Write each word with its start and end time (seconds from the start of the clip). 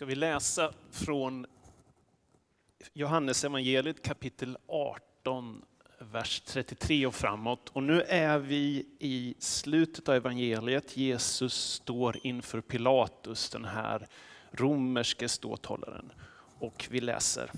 ska 0.00 0.06
vi 0.06 0.14
läsa 0.14 0.72
från 0.90 1.46
Johannes 2.92 3.44
evangeliet 3.44 4.02
kapitel 4.02 4.58
18, 4.66 5.62
vers 5.98 6.40
33 6.40 7.06
och 7.06 7.14
framåt. 7.14 7.68
Och 7.68 7.82
nu 7.82 8.02
är 8.02 8.38
vi 8.38 8.86
i 8.98 9.34
slutet 9.38 10.08
av 10.08 10.14
evangeliet. 10.14 10.96
Jesus 10.96 11.54
står 11.54 12.18
inför 12.22 12.60
Pilatus, 12.60 13.50
den 13.50 13.64
här 13.64 14.06
romerske 14.50 15.28
ståthållaren. 15.28 16.12
Och 16.58 16.88
vi 16.90 17.00
läser. 17.00 17.50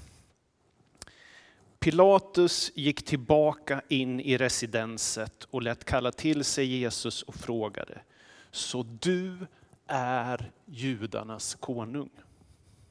Pilatus 1.79 2.73
gick 2.75 3.05
tillbaka 3.05 3.83
in 3.89 4.21
i 4.21 4.37
residenset 4.37 5.45
och 5.45 5.63
lät 5.63 5.85
kalla 5.85 6.13
till 6.13 6.45
sig 6.45 6.65
Jesus 6.67 7.23
och 7.23 7.35
frågade, 7.35 8.03
så 8.51 8.83
du 8.83 9.37
är 9.87 10.51
judarnas 10.67 11.55
konung? 11.55 12.11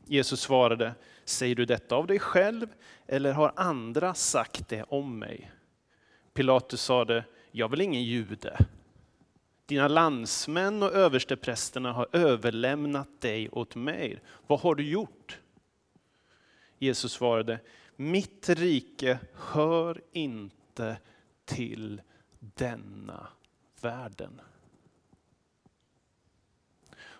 Jesus 0.05 0.41
svarade, 0.41 0.93
säger 1.25 1.55
du 1.55 1.65
detta 1.65 1.95
av 1.95 2.07
dig 2.07 2.19
själv 2.19 2.67
eller 3.07 3.33
har 3.33 3.53
andra 3.55 4.13
sagt 4.13 4.69
det 4.69 4.83
om 4.83 5.19
mig? 5.19 5.51
Pilatus 6.33 6.81
sade, 6.81 7.23
jag 7.51 7.65
är 7.65 7.69
väl 7.69 7.81
ingen 7.81 8.03
jude. 8.03 8.57
Dina 9.65 9.87
landsmän 9.87 10.83
och 10.83 10.93
översteprästerna 10.93 11.93
har 11.93 12.07
överlämnat 12.11 13.21
dig 13.21 13.49
åt 13.49 13.75
mig. 13.75 14.21
Vad 14.47 14.59
har 14.59 14.75
du 14.75 14.89
gjort? 14.89 15.39
Jesus 16.77 17.11
svarade, 17.11 17.59
mitt 17.95 18.49
rike 18.49 19.19
hör 19.33 20.01
inte 20.11 20.97
till 21.45 22.01
denna 22.39 23.27
världen. 23.81 24.41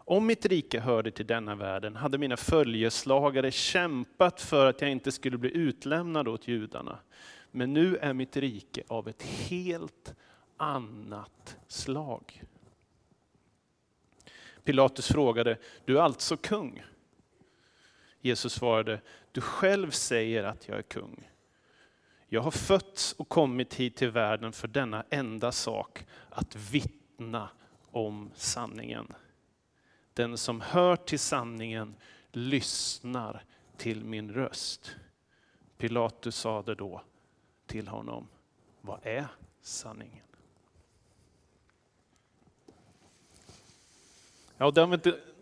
Om 0.06 0.26
mitt 0.26 0.46
rike 0.46 0.80
hörde 0.80 1.12
till 1.12 1.28
denna 1.28 1.56
världen 1.56 1.96
hade 1.96 2.18
mina 2.18 2.38
följeslagare 2.38 3.52
kämpat 3.52 4.42
för 4.42 4.66
att 4.66 4.82
jag 4.82 4.92
inte 4.92 5.12
skulle 5.12 5.38
bli 5.38 5.58
utlämnad 5.58 6.28
åt 6.28 6.48
judarna. 6.48 7.00
Men 7.52 7.74
nu 7.74 7.98
är 7.98 8.14
mitt 8.14 8.38
rike 8.38 8.84
av 8.88 9.08
ett 9.08 9.22
helt 9.24 10.16
annat 10.58 11.58
slag. 11.68 12.44
Pilatus 14.64 15.08
frågade, 15.08 15.58
du 15.86 15.98
är 15.98 16.02
alltså 16.02 16.38
kung? 16.38 16.84
Jesus 18.22 18.54
svarade, 18.54 19.02
du 19.32 19.42
själv 19.42 19.92
säger 19.92 20.44
att 20.44 20.68
jag 20.68 20.78
är 20.78 20.82
kung. 20.82 21.30
Jag 22.28 22.42
har 22.42 22.52
fötts 22.52 23.14
och 23.14 23.30
kommit 23.30 23.74
hit 23.74 23.96
till 23.96 24.10
världen 24.10 24.54
för 24.54 24.68
denna 24.68 25.04
enda 25.10 25.52
sak, 25.52 26.06
att 26.30 26.56
vittna 26.56 27.50
om 27.92 28.32
sanningen. 28.36 29.14
Den 30.14 30.38
som 30.38 30.62
hör 30.62 30.96
till 30.96 31.20
sanningen 31.20 31.96
lyssnar 32.32 33.44
till 33.78 34.06
min 34.06 34.34
röst. 34.34 34.96
Pilatus 35.78 36.36
sade 36.36 36.76
då 36.76 37.02
till 37.68 37.88
honom, 37.88 38.28
vad 38.82 39.00
är 39.04 39.28
sanningen? 39.62 40.26
Ja, 44.58 44.72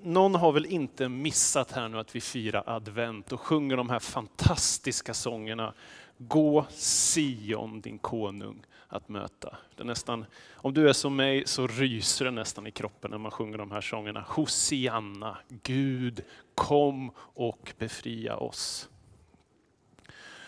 någon 0.02 0.36
har 0.36 0.52
väl 0.52 0.66
inte 0.66 1.10
missat 1.10 1.72
här 1.72 1.90
nu 1.90 2.00
att 2.00 2.16
vi 2.16 2.22
firar 2.22 2.64
advent 2.68 3.32
och 3.32 3.42
sjunger 3.42 3.78
de 3.78 3.90
här 3.90 4.00
fantastiska 4.00 5.14
sångerna. 5.14 5.74
Gå 6.18 6.66
Sion, 6.70 7.82
din 7.82 7.98
konung, 7.98 8.66
att 8.90 9.10
möta. 9.10 9.58
Det 9.76 9.84
nästan, 9.84 10.26
om 10.56 10.74
du 10.74 10.90
är 10.90 10.94
som 10.94 11.16
mig 11.16 11.44
så 11.46 11.68
ryser 11.68 12.26
det 12.26 12.32
nästan 12.32 12.68
i 12.68 12.72
kroppen 12.72 13.12
när 13.12 13.18
man 13.18 13.32
sjunger 13.32 13.58
de 13.58 13.72
här 13.72 13.82
sångerna. 13.82 14.26
Hosianna, 14.28 15.38
Gud 15.64 16.24
kom 16.56 17.12
och 17.18 17.74
befria 17.78 18.38
oss. 18.38 18.90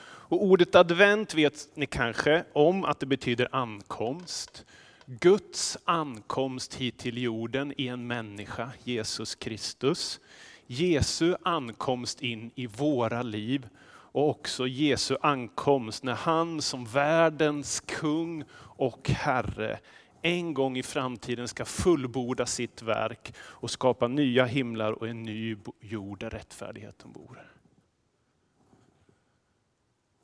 Och 0.04 0.44
ordet 0.44 0.76
advent 0.76 1.34
vet 1.34 1.70
ni 1.74 1.86
kanske 1.86 2.44
om 2.54 2.86
att 2.86 3.00
det 3.00 3.06
betyder 3.06 3.48
ankomst. 3.52 4.66
Guds 5.06 5.78
ankomst 5.86 6.76
hit 6.76 6.98
till 6.98 7.18
jorden 7.18 7.74
i 7.78 7.88
en 7.88 8.08
människa, 8.08 8.72
Jesus 8.84 9.36
Kristus. 9.36 10.20
Jesu 10.68 11.36
ankomst 11.44 12.22
in 12.22 12.52
i 12.56 12.68
våra 12.68 13.22
liv 13.22 13.68
och 14.12 14.30
också 14.30 14.68
Jesu 14.68 15.16
ankomst 15.22 16.04
när 16.04 16.14
han 16.14 16.62
som 16.62 16.86
världens 16.86 17.80
kung 17.80 18.44
och 18.54 19.10
Herre 19.10 19.80
en 20.22 20.54
gång 20.54 20.78
i 20.78 20.84
framtiden 20.84 21.48
ska 21.48 21.66
fullborda 21.66 22.46
sitt 22.46 22.82
verk 22.82 23.34
och 23.40 23.72
skapa 23.72 24.08
nya 24.08 24.46
himlar 24.46 24.92
och 24.92 25.08
en 25.08 25.24
ny 25.24 25.58
jord 25.80 26.20
där 26.20 26.30
rättfärdigheten 26.30 27.12
bor. 27.12 27.52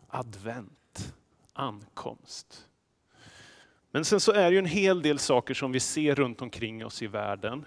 Advent, 0.08 1.14
ankomst. 1.54 2.68
Men 3.92 4.06
sen 4.06 4.20
så 4.20 4.32
är 4.32 4.44
det 4.44 4.52
ju 4.52 4.60
en 4.60 4.66
hel 4.66 5.02
del 5.02 5.20
saker 5.20 5.54
som 5.54 5.72
vi 5.72 5.80
ser 5.80 6.16
runt 6.16 6.42
omkring 6.42 6.86
oss 6.86 7.02
i 7.02 7.08
världen. 7.08 7.66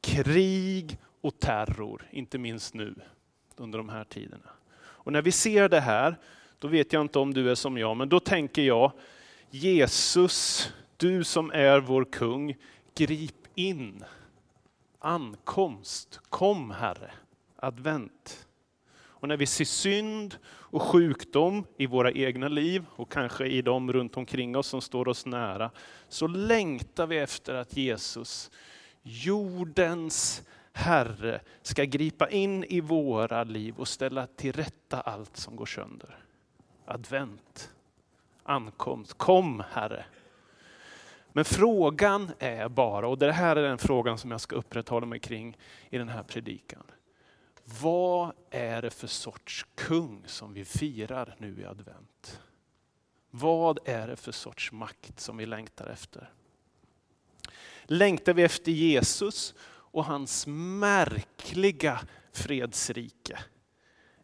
Krig 0.00 0.98
och 1.20 1.38
terror, 1.38 2.08
inte 2.10 2.38
minst 2.38 2.74
nu 2.74 2.94
under 3.56 3.78
de 3.78 3.88
här 3.88 4.04
tiderna. 4.04 4.50
Och 5.06 5.12
när 5.12 5.22
vi 5.22 5.32
ser 5.32 5.68
det 5.68 5.80
här, 5.80 6.16
då 6.58 6.68
vet 6.68 6.92
jag 6.92 7.00
inte 7.00 7.18
om 7.18 7.34
du 7.34 7.50
är 7.50 7.54
som 7.54 7.78
jag, 7.78 7.96
men 7.96 8.08
då 8.08 8.20
tänker 8.20 8.62
jag 8.62 8.92
Jesus, 9.50 10.68
du 10.96 11.24
som 11.24 11.50
är 11.50 11.80
vår 11.80 12.04
kung, 12.04 12.56
grip 12.94 13.46
in. 13.54 14.04
Ankomst, 14.98 16.20
kom 16.28 16.70
Herre, 16.70 17.10
advent. 17.56 18.46
Och 18.98 19.28
när 19.28 19.36
vi 19.36 19.46
ser 19.46 19.64
synd 19.64 20.36
och 20.48 20.82
sjukdom 20.82 21.66
i 21.76 21.86
våra 21.86 22.12
egna 22.12 22.48
liv 22.48 22.84
och 22.88 23.12
kanske 23.12 23.46
i 23.46 23.62
de 23.62 23.92
runt 23.92 24.16
omkring 24.16 24.56
oss 24.56 24.66
som 24.66 24.80
står 24.80 25.08
oss 25.08 25.26
nära, 25.26 25.70
så 26.08 26.26
längtar 26.26 27.06
vi 27.06 27.18
efter 27.18 27.54
att 27.54 27.76
Jesus, 27.76 28.50
jordens 29.02 30.42
Herre, 30.76 31.40
ska 31.62 31.84
gripa 31.84 32.30
in 32.30 32.64
i 32.64 32.80
våra 32.80 33.44
liv 33.44 33.74
och 33.78 33.88
ställa 33.88 34.26
till 34.26 34.52
rätta 34.52 35.00
allt 35.00 35.36
som 35.36 35.56
går 35.56 35.66
sönder. 35.66 36.18
Advent, 36.84 37.70
ankomst, 38.42 39.14
kom 39.14 39.62
Herre. 39.70 40.04
Men 41.32 41.44
frågan 41.44 42.30
är 42.38 42.68
bara, 42.68 43.08
och 43.08 43.18
det 43.18 43.32
här 43.32 43.56
är 43.56 43.62
den 43.62 43.78
frågan 43.78 44.18
som 44.18 44.30
jag 44.30 44.40
ska 44.40 44.56
upprätthålla 44.56 45.06
mig 45.06 45.20
kring 45.20 45.56
i 45.90 45.98
den 45.98 46.08
här 46.08 46.22
predikan. 46.22 46.84
Vad 47.64 48.32
är 48.50 48.82
det 48.82 48.90
för 48.90 49.06
sorts 49.06 49.66
kung 49.74 50.22
som 50.26 50.54
vi 50.54 50.64
firar 50.64 51.36
nu 51.38 51.60
i 51.60 51.64
advent? 51.64 52.40
Vad 53.30 53.78
är 53.84 54.08
det 54.08 54.16
för 54.16 54.32
sorts 54.32 54.72
makt 54.72 55.20
som 55.20 55.36
vi 55.36 55.46
längtar 55.46 55.86
efter? 55.86 56.30
Längtar 57.84 58.34
vi 58.34 58.42
efter 58.42 58.72
Jesus 58.72 59.54
och 59.96 60.04
hans 60.04 60.46
märkliga 60.46 62.00
fredsrike? 62.32 63.38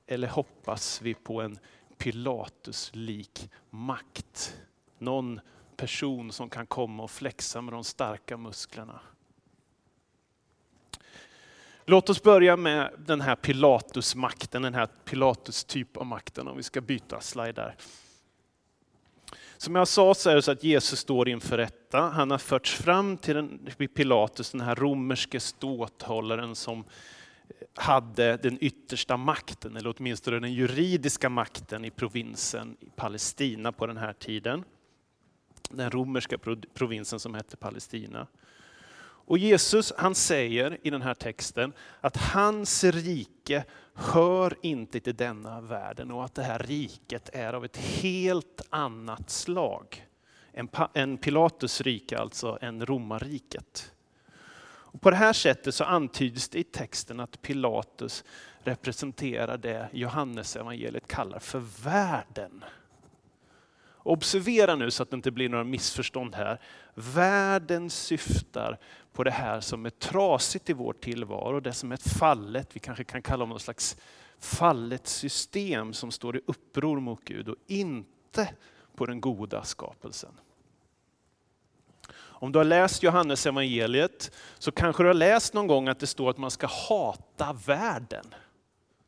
Eller 0.06 0.28
hoppas 0.28 1.02
vi 1.02 1.14
på 1.14 1.40
en 1.40 1.58
Pilatus-lik 1.98 3.50
makt? 3.70 4.56
Någon 4.98 5.40
person 5.76 6.32
som 6.32 6.50
kan 6.50 6.66
komma 6.66 7.02
och 7.02 7.10
flexa 7.10 7.60
med 7.60 7.74
de 7.74 7.84
starka 7.84 8.36
musklerna. 8.36 9.00
Låt 11.84 12.10
oss 12.10 12.22
börja 12.22 12.56
med 12.56 12.94
den 12.98 13.20
här 13.20 13.36
Pilatus-makten, 13.36 14.62
den 14.62 14.74
här 14.74 14.88
Pilatus-typ 15.04 15.96
av 15.96 16.06
makten, 16.06 16.48
om 16.48 16.56
vi 16.56 16.62
ska 16.62 16.80
byta 16.80 17.20
slide 17.20 17.52
där. 17.52 17.76
Som 19.62 19.74
jag 19.74 19.88
sa 19.88 20.14
så 20.14 20.30
är 20.30 20.34
det 20.34 20.42
så 20.42 20.52
att 20.52 20.64
Jesus 20.64 20.98
står 20.98 21.28
inför 21.28 21.56
rätta. 21.56 22.00
Han 22.00 22.30
har 22.30 22.38
förts 22.38 22.74
fram 22.74 23.16
till 23.16 23.34
den, 23.34 23.68
Pilatus, 23.94 24.50
den 24.50 24.60
här 24.60 24.74
romerske 24.74 25.40
ståthållaren 25.40 26.54
som 26.54 26.84
hade 27.74 28.36
den 28.36 28.58
yttersta 28.60 29.16
makten, 29.16 29.76
eller 29.76 29.94
åtminstone 29.98 30.40
den 30.40 30.52
juridiska 30.52 31.28
makten 31.28 31.84
i 31.84 31.90
provinsen 31.90 32.76
i 32.80 32.90
Palestina 32.96 33.72
på 33.72 33.86
den 33.86 33.96
här 33.96 34.12
tiden. 34.12 34.64
Den 35.70 35.90
romerska 35.90 36.38
provinsen 36.74 37.20
som 37.20 37.34
hette 37.34 37.56
Palestina. 37.56 38.26
Och 39.32 39.38
Jesus 39.38 39.92
han 39.96 40.14
säger 40.14 40.78
i 40.82 40.90
den 40.90 41.02
här 41.02 41.14
texten 41.14 41.72
att 42.00 42.16
hans 42.16 42.84
rike 42.84 43.64
hör 43.94 44.56
inte 44.62 45.00
till 45.00 45.16
denna 45.16 45.60
världen 45.60 46.10
och 46.10 46.24
att 46.24 46.34
det 46.34 46.42
här 46.42 46.58
riket 46.58 47.30
är 47.32 47.52
av 47.52 47.64
ett 47.64 47.76
helt 47.76 48.60
annat 48.70 49.30
slag. 49.30 50.06
En 50.92 51.16
Pilatus 51.16 51.80
rike, 51.80 52.18
alltså 52.18 52.58
än 52.60 52.86
romarriket. 52.86 53.92
Och 54.64 55.00
på 55.00 55.10
det 55.10 55.16
här 55.16 55.32
sättet 55.32 55.74
så 55.74 55.84
antyds 55.84 56.48
det 56.48 56.58
i 56.58 56.64
texten 56.64 57.20
att 57.20 57.42
Pilatus 57.42 58.24
representerar 58.64 59.56
det 59.56 59.88
Johannes 59.92 60.56
evangeliet 60.56 61.08
kallar 61.08 61.38
för 61.38 61.62
världen. 61.84 62.64
Observera 64.02 64.76
nu 64.76 64.90
så 64.90 65.02
att 65.02 65.10
det 65.10 65.16
inte 65.16 65.30
blir 65.30 65.48
några 65.48 65.64
missförstånd 65.64 66.34
här. 66.34 66.60
Världen 66.94 67.90
syftar 67.90 68.78
på 69.12 69.24
det 69.24 69.30
här 69.30 69.60
som 69.60 69.86
är 69.86 69.90
trasigt 69.90 70.70
i 70.70 70.72
vår 70.72 70.92
tillvaro, 70.92 71.60
det 71.60 71.72
som 71.72 71.90
är 71.90 71.94
ett 71.94 72.12
fallet, 72.18 72.68
vi 72.72 72.80
kanske 72.80 73.04
kan 73.04 73.22
kalla 73.22 73.44
det 73.44 73.52
något 73.52 73.62
slags 73.62 73.96
fallet 74.38 75.06
system 75.06 75.92
som 75.92 76.10
står 76.10 76.36
i 76.36 76.40
uppror 76.46 77.00
mot 77.00 77.24
Gud 77.24 77.48
och 77.48 77.56
inte 77.66 78.48
på 78.96 79.06
den 79.06 79.20
goda 79.20 79.64
skapelsen. 79.64 80.30
Om 82.14 82.52
du 82.52 82.58
har 82.58 82.64
läst 82.64 83.02
Johannes 83.02 83.46
evangeliet 83.46 84.30
så 84.58 84.72
kanske 84.72 85.02
du 85.02 85.06
har 85.06 85.14
läst 85.14 85.54
någon 85.54 85.66
gång 85.66 85.88
att 85.88 86.00
det 86.00 86.06
står 86.06 86.30
att 86.30 86.38
man 86.38 86.50
ska 86.50 86.66
hata 86.88 87.52
världen. 87.66 88.34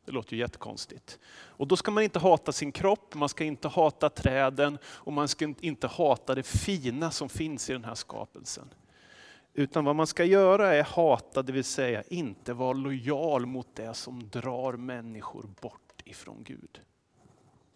Det 0.05 0.11
låter 0.11 0.33
ju 0.33 0.39
jättekonstigt. 0.39 1.19
Och 1.35 1.67
då 1.67 1.75
ska 1.77 1.91
man 1.91 2.03
inte 2.03 2.19
hata 2.19 2.51
sin 2.51 2.71
kropp, 2.71 3.15
man 3.15 3.29
ska 3.29 3.43
inte 3.43 3.67
hata 3.67 4.09
träden 4.09 4.77
och 4.85 5.13
man 5.13 5.27
ska 5.27 5.53
inte 5.59 5.87
hata 5.87 6.35
det 6.35 6.43
fina 6.43 7.11
som 7.11 7.29
finns 7.29 7.69
i 7.69 7.73
den 7.73 7.85
här 7.85 7.95
skapelsen. 7.95 8.73
Utan 9.53 9.85
vad 9.85 9.95
man 9.95 10.07
ska 10.07 10.23
göra 10.23 10.75
är 10.75 10.83
hata, 10.83 11.41
det 11.41 11.51
vill 11.51 11.63
säga 11.63 12.03
inte 12.07 12.53
vara 12.53 12.73
lojal 12.73 13.45
mot 13.45 13.75
det 13.75 13.93
som 13.93 14.29
drar 14.29 14.73
människor 14.73 15.49
bort 15.61 16.01
ifrån 16.05 16.43
Gud. 16.43 16.81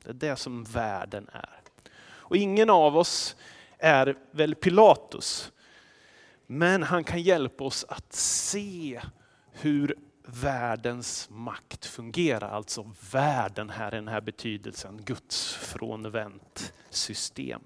Det 0.04 0.10
är 0.10 0.14
det 0.14 0.36
som 0.36 0.64
världen 0.64 1.30
är. 1.34 1.60
Och 2.02 2.38
ingen 2.38 2.70
av 2.70 2.98
oss 2.98 3.36
är 3.78 4.18
väl 4.32 4.56
Pilatus. 4.56 5.52
Men 6.48 6.84
han 6.84 7.04
kan 7.04 7.22
hjälpa 7.22 7.64
oss 7.64 7.86
att 7.90 8.14
se 8.14 9.02
hur 9.52 9.96
världens 10.34 11.30
makt 11.30 11.86
fungerar. 11.86 12.50
Alltså 12.50 12.92
världen 13.12 13.70
här 13.70 13.94
i 13.94 13.96
den 13.96 14.08
här 14.08 14.22
betydelsen, 14.22 15.02
Guds 15.04 15.54
frånvänt 15.54 16.74
system. 16.90 17.62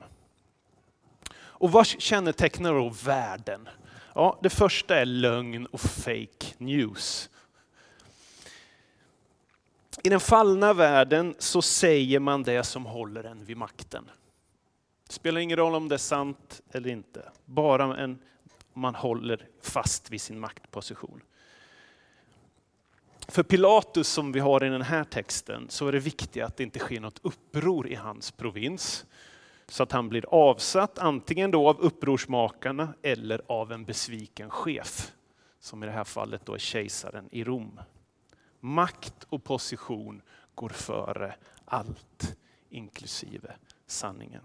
Och 1.35 1.71
vad 1.71 1.87
kännetecknar 1.87 2.73
då 2.73 2.89
världen? 2.89 3.69
Ja, 4.15 4.39
det 4.41 4.49
första 4.49 4.95
är 4.95 5.05
lögn 5.05 5.65
och 5.65 5.81
fake 5.81 6.53
news. 6.57 7.29
I 10.03 10.09
den 10.09 10.19
fallna 10.19 10.73
världen 10.73 11.35
så 11.39 11.61
säger 11.61 12.19
man 12.19 12.43
det 12.43 12.63
som 12.63 12.85
håller 12.85 13.23
en 13.23 13.45
vid 13.45 13.57
makten. 13.57 14.09
Det 15.07 15.13
spelar 15.13 15.41
ingen 15.41 15.57
roll 15.57 15.75
om 15.75 15.89
det 15.89 15.95
är 15.95 15.97
sant 15.97 16.61
eller 16.71 16.89
inte, 16.89 17.31
bara 17.45 17.97
en, 17.97 18.19
man 18.73 18.95
håller 18.95 19.47
fast 19.61 20.09
vid 20.09 20.21
sin 20.21 20.39
maktposition. 20.39 21.21
För 23.27 23.43
Pilatus 23.43 24.07
som 24.07 24.31
vi 24.31 24.39
har 24.39 24.63
i 24.63 24.69
den 24.69 24.81
här 24.81 25.03
texten 25.03 25.65
så 25.69 25.87
är 25.87 25.91
det 25.91 25.99
viktigt 25.99 26.43
att 26.43 26.57
det 26.57 26.63
inte 26.63 26.79
sker 26.79 26.99
något 26.99 27.19
uppror 27.21 27.87
i 27.87 27.95
hans 27.95 28.31
provins. 28.31 29.05
Så 29.67 29.83
att 29.83 29.91
han 29.91 30.09
blir 30.09 30.25
avsatt 30.29 30.99
antingen 30.99 31.51
då 31.51 31.69
av 31.69 31.79
upprorsmakarna 31.79 32.93
eller 33.01 33.41
av 33.47 33.71
en 33.71 33.85
besviken 33.85 34.49
chef. 34.49 35.11
Som 35.59 35.83
i 35.83 35.85
det 35.85 35.91
här 35.91 36.03
fallet 36.03 36.45
då 36.45 36.53
är 36.53 36.57
kejsaren 36.57 37.29
i 37.31 37.43
Rom. 37.43 37.79
Makt 38.59 39.25
och 39.29 39.43
position 39.43 40.21
går 40.55 40.69
före 40.69 41.35
allt, 41.65 42.35
inklusive 42.69 43.53
sanningen. 43.87 44.43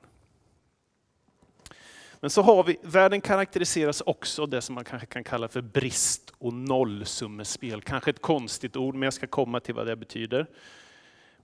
Men 2.21 2.31
så 2.31 2.43
har 2.43 2.65
vi, 2.65 2.79
världen 2.83 3.21
karaktäriseras 3.21 4.01
också 4.01 4.43
av 4.43 4.49
det 4.49 4.61
som 4.61 4.75
man 4.75 4.85
kanske 4.85 5.07
kan 5.07 5.25
kalla 5.25 5.49
för 5.49 5.61
brist 5.61 6.33
och 6.39 6.53
nollsummespel. 6.53 7.83
Kanske 7.83 8.11
ett 8.11 8.23
konstigt 8.23 8.77
ord, 8.77 8.95
men 8.95 9.03
jag 9.03 9.13
ska 9.13 9.27
komma 9.27 9.61
till 9.61 9.75
vad 9.75 9.87
det 9.87 9.97
betyder. 9.97 10.47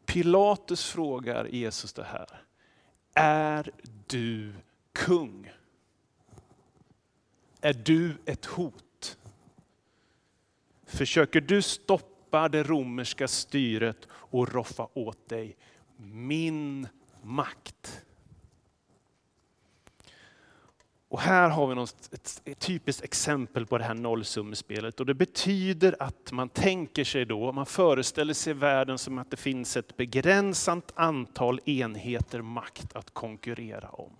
Pilatus 0.07 0.91
frågar 0.91 1.45
Jesus 1.45 1.93
det 1.93 2.05
här. 2.05 2.27
Är 3.15 3.71
du 4.07 4.53
kung? 4.93 5.51
Är 7.61 7.75
du 7.75 8.17
ett 8.25 8.45
hot? 8.45 9.19
Försöker 10.87 11.41
du 11.41 11.63
stoppa 11.63 12.49
det 12.49 12.63
romerska 12.63 13.29
styret 13.29 14.09
och 14.11 14.53
roffa 14.53 14.89
åt 14.95 15.29
dig 15.29 15.57
min 15.97 16.89
makt? 17.23 18.04
Och 21.15 21.21
här 21.21 21.49
har 21.49 21.67
vi 21.67 21.75
något, 21.75 22.09
ett, 22.13 22.43
ett 22.45 22.59
typiskt 22.59 23.05
exempel 23.05 23.67
på 23.67 23.79
det 23.79 23.85
här 23.85 23.95
nollsummespelet. 23.95 25.01
Och 25.01 25.07
det 25.07 25.15
betyder 25.15 25.97
att 25.99 26.33
man 26.33 26.49
tänker 26.49 27.05
sig 27.05 27.25
då, 27.25 27.53
man 27.53 27.67
föreställer 27.67 28.35
sig 28.35 28.55
världen 28.55 28.99
som 28.99 29.19
att 29.19 29.31
det 29.31 29.37
finns 29.37 29.77
ett 29.77 29.97
begränsat 29.97 30.93
antal 30.95 31.61
enheter 31.65 32.43
makt 32.43 32.97
att 32.97 33.15
konkurrera 33.15 33.89
om. 33.89 34.13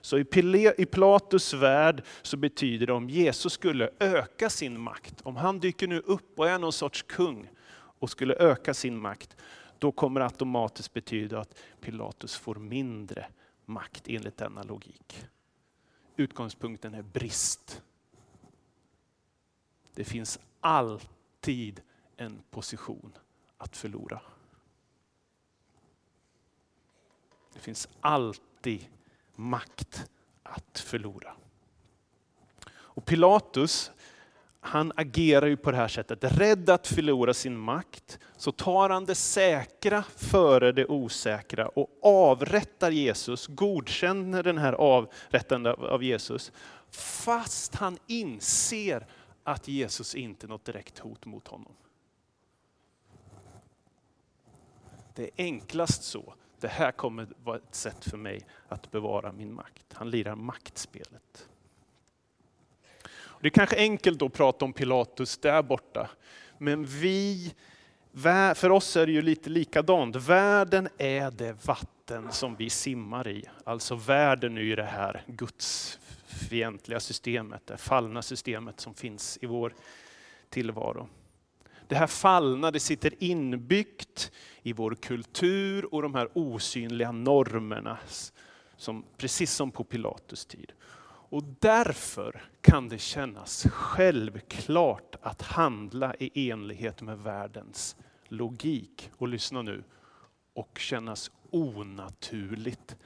Så 0.00 0.18
i 0.18 0.86
Platus 0.92 1.54
värld 1.54 2.02
så 2.22 2.36
betyder 2.36 2.86
det 2.86 2.92
om 2.92 3.10
Jesus 3.10 3.52
skulle 3.52 3.90
öka 4.00 4.50
sin 4.50 4.80
makt, 4.80 5.14
om 5.22 5.36
han 5.36 5.60
dyker 5.60 5.86
nu 5.86 5.98
upp 5.98 6.38
och 6.38 6.48
är 6.48 6.58
någon 6.58 6.72
sorts 6.72 7.02
kung 7.02 7.50
och 7.98 8.10
skulle 8.10 8.34
öka 8.34 8.74
sin 8.74 8.98
makt, 8.98 9.36
då 9.78 9.92
kommer 9.92 10.20
det 10.20 10.26
automatiskt 10.26 10.92
betyda 10.92 11.40
att 11.40 11.58
Pilatus 11.80 12.36
får 12.36 12.54
mindre 12.54 13.26
makt 13.66 14.02
enligt 14.08 14.36
denna 14.36 14.62
logik 14.62 15.26
utgångspunkten 16.16 16.94
är 16.94 17.02
brist. 17.02 17.82
Det 19.94 20.04
finns 20.04 20.38
alltid 20.60 21.82
en 22.16 22.42
position 22.50 23.12
att 23.58 23.76
förlora. 23.76 24.20
Det 27.52 27.60
finns 27.60 27.88
alltid 28.00 28.86
makt 29.34 30.10
att 30.42 30.78
förlora. 30.78 31.36
Och 32.72 33.04
Pilatus 33.04 33.90
han 34.66 34.92
agerar 34.96 35.46
ju 35.46 35.56
på 35.56 35.70
det 35.70 35.76
här 35.76 35.88
sättet. 35.88 36.18
Rädd 36.38 36.70
att 36.70 36.86
förlora 36.86 37.34
sin 37.34 37.58
makt 37.58 38.18
så 38.36 38.52
tar 38.52 38.90
han 38.90 39.04
det 39.04 39.14
säkra 39.14 40.02
före 40.02 40.72
det 40.72 40.86
osäkra 40.86 41.68
och 41.68 41.90
avrättar 42.02 42.90
Jesus, 42.90 43.46
godkänner 43.46 44.42
den 44.42 44.58
här 44.58 44.72
avrättande 44.72 45.72
av 45.72 46.02
Jesus, 46.02 46.52
fast 46.90 47.74
han 47.74 47.98
inser 48.06 49.06
att 49.42 49.68
Jesus 49.68 50.14
inte 50.14 50.46
är 50.46 50.48
något 50.48 50.64
direkt 50.64 50.98
hot 50.98 51.26
mot 51.26 51.48
honom. 51.48 51.72
Det 55.14 55.22
är 55.22 55.30
enklast 55.36 56.04
så. 56.04 56.34
Det 56.60 56.68
här 56.68 56.92
kommer 56.92 57.26
vara 57.44 57.56
ett 57.56 57.74
sätt 57.74 58.04
för 58.04 58.16
mig 58.16 58.46
att 58.68 58.90
bevara 58.90 59.32
min 59.32 59.54
makt. 59.54 59.86
Han 59.92 60.10
lirar 60.10 60.36
maktspelet. 60.36 61.48
Det 63.44 63.48
är 63.48 63.50
kanske 63.50 63.76
enkelt 63.76 64.22
att 64.22 64.32
prata 64.32 64.64
om 64.64 64.72
Pilatus 64.72 65.38
där 65.38 65.62
borta, 65.62 66.10
men 66.58 66.84
vi, 66.84 67.54
för 68.54 68.70
oss 68.70 68.96
är 68.96 69.06
det 69.06 69.12
ju 69.12 69.22
lite 69.22 69.50
likadant. 69.50 70.16
Världen 70.16 70.88
är 70.98 71.30
det 71.30 71.66
vatten 71.66 72.32
som 72.32 72.56
vi 72.56 72.70
simmar 72.70 73.28
i. 73.28 73.44
Alltså 73.64 73.94
världen 73.94 74.58
är 74.58 74.62
ju 74.62 74.76
det 74.76 74.84
här 74.84 75.22
gudsfientliga 75.26 77.00
systemet, 77.00 77.66
det 77.66 77.76
fallna 77.76 78.22
systemet 78.22 78.80
som 78.80 78.94
finns 78.94 79.38
i 79.42 79.46
vår 79.46 79.74
tillvaro. 80.50 81.08
Det 81.88 81.94
här 81.94 82.06
fallna, 82.06 82.70
det 82.70 82.80
sitter 82.80 83.12
inbyggt 83.18 84.32
i 84.62 84.72
vår 84.72 84.94
kultur 84.94 85.94
och 85.94 86.02
de 86.02 86.14
här 86.14 86.28
osynliga 86.32 87.12
normerna, 87.12 87.98
som, 88.76 89.04
precis 89.16 89.52
som 89.52 89.70
på 89.70 89.84
Pilatus 89.84 90.46
tid. 90.46 90.72
Och 91.34 91.44
därför 91.60 92.42
kan 92.60 92.88
det 92.88 92.98
kännas 92.98 93.66
självklart 93.70 95.16
att 95.22 95.42
handla 95.42 96.14
i 96.14 96.50
enlighet 96.50 97.02
med 97.02 97.18
världens 97.18 97.96
logik. 98.28 99.10
Och 99.16 99.28
lyssna 99.28 99.62
nu, 99.62 99.84
och 100.52 100.78
kännas 100.78 101.30
onaturligt 101.50 102.96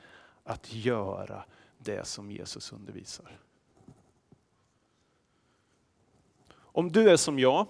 att 0.45 0.75
göra 0.75 1.45
det 1.79 2.07
som 2.07 2.31
Jesus 2.31 2.73
undervisar. 2.73 3.39
Om 6.57 6.93
du 6.93 7.11
är 7.11 7.17
som 7.17 7.39
jag, 7.39 7.67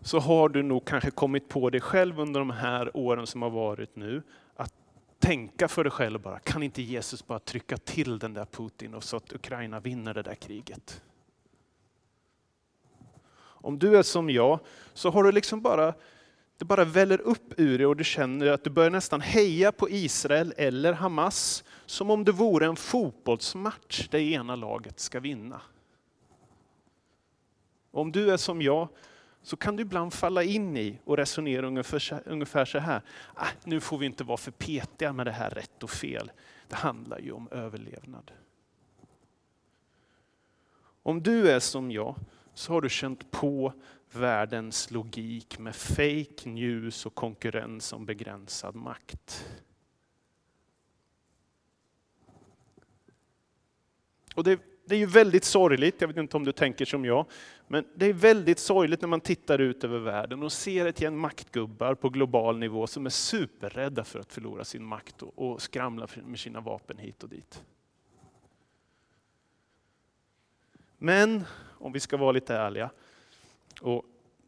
så 0.00 0.18
har 0.18 0.48
du 0.48 0.62
nog 0.62 0.84
kanske 0.84 1.10
kommit 1.10 1.48
på 1.48 1.70
dig 1.70 1.80
själv 1.80 2.20
under 2.20 2.40
de 2.40 2.50
här 2.50 2.96
åren 2.96 3.26
som 3.26 3.42
har 3.42 3.50
varit 3.50 3.96
nu, 3.96 4.22
tänka 5.30 5.68
för 5.68 5.84
dig 5.84 5.90
själv 5.90 6.20
bara, 6.20 6.38
kan 6.38 6.62
inte 6.62 6.82
Jesus 6.82 7.26
bara 7.26 7.38
trycka 7.38 7.76
till 7.76 8.18
den 8.18 8.34
där 8.34 8.44
Putin 8.44 8.94
och 8.94 9.04
så 9.04 9.16
att 9.16 9.32
Ukraina 9.32 9.80
vinner 9.80 10.14
det 10.14 10.22
där 10.22 10.34
kriget? 10.34 11.02
Om 13.40 13.78
du 13.78 13.96
är 13.96 14.02
som 14.02 14.30
jag 14.30 14.60
så 14.94 15.10
har 15.10 15.24
du 15.24 15.32
liksom 15.32 15.60
bara, 15.60 15.94
det 16.58 16.64
bara 16.64 16.84
väller 16.84 17.20
upp 17.20 17.54
ur 17.56 17.78
dig 17.78 17.86
och 17.86 17.96
du 17.96 18.04
känner 18.04 18.46
att 18.46 18.64
du 18.64 18.70
börjar 18.70 18.90
nästan 18.90 19.20
heja 19.20 19.72
på 19.72 19.90
Israel 19.90 20.54
eller 20.56 20.92
Hamas 20.92 21.64
som 21.86 22.10
om 22.10 22.24
det 22.24 22.32
vore 22.32 22.66
en 22.66 22.76
fotbollsmatch 22.76 24.08
det 24.08 24.20
ena 24.20 24.56
laget 24.56 25.00
ska 25.00 25.20
vinna. 25.20 25.60
Om 27.90 28.12
du 28.12 28.30
är 28.30 28.36
som 28.36 28.62
jag 28.62 28.88
så 29.42 29.56
kan 29.56 29.76
du 29.76 29.82
ibland 29.82 30.12
falla 30.12 30.42
in 30.42 30.76
i 30.76 30.98
och 31.04 31.16
resonera 31.16 31.66
ungefär 32.26 32.64
så 32.64 32.78
här. 32.78 33.02
Ah, 33.34 33.48
nu 33.64 33.80
får 33.80 33.98
vi 33.98 34.06
inte 34.06 34.24
vara 34.24 34.36
för 34.36 34.50
petiga 34.50 35.12
med 35.12 35.26
det 35.26 35.32
här 35.32 35.50
rätt 35.50 35.82
och 35.82 35.90
fel. 35.90 36.32
Det 36.68 36.76
handlar 36.76 37.18
ju 37.18 37.32
om 37.32 37.48
överlevnad. 37.50 38.30
Om 41.02 41.22
du 41.22 41.50
är 41.50 41.60
som 41.60 41.90
jag 41.90 42.16
så 42.54 42.72
har 42.72 42.80
du 42.80 42.88
känt 42.88 43.30
på 43.30 43.72
världens 44.12 44.90
logik 44.90 45.58
med 45.58 45.76
fake 45.76 46.48
news 46.48 47.06
och 47.06 47.14
konkurrens 47.14 47.92
om 47.92 48.06
begränsad 48.06 48.74
makt. 48.74 49.46
Och 54.34 54.44
det, 54.44 54.60
det, 54.90 54.96
är 54.96 54.98
ju 54.98 55.06
väldigt 55.06 55.44
sorgligt, 55.44 56.00
jag 56.00 56.08
vet 56.08 56.16
inte 56.16 56.36
om 56.36 56.44
du 56.44 56.52
tänker 56.52 56.84
som 56.84 57.04
jag, 57.04 57.26
men 57.68 57.84
det 57.94 58.06
är 58.06 58.12
väldigt 58.12 58.58
sorgligt 58.58 59.00
när 59.00 59.08
man 59.08 59.20
tittar 59.20 59.58
ut 59.58 59.84
över 59.84 59.98
världen 59.98 60.42
och 60.42 60.52
ser 60.52 60.86
ett 60.86 61.00
gäng 61.00 61.18
maktgubbar 61.18 61.94
på 61.94 62.08
global 62.08 62.58
nivå 62.58 62.86
som 62.86 63.06
är 63.06 63.10
superrädda 63.10 64.04
för 64.04 64.18
att 64.18 64.32
förlora 64.32 64.64
sin 64.64 64.84
makt 64.84 65.22
och, 65.22 65.52
och 65.52 65.62
skramlar 65.62 66.10
med 66.26 66.38
sina 66.38 66.60
vapen 66.60 66.98
hit 66.98 67.22
och 67.22 67.28
dit. 67.28 67.62
Men 70.98 71.44
om 71.78 71.92
vi 71.92 72.00
ska 72.00 72.16
vara 72.16 72.32
lite 72.32 72.54
ärliga, 72.54 72.90
och 73.80 74.04